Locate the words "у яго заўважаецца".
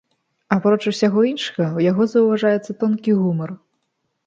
1.81-2.71